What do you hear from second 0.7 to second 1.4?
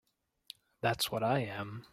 That's what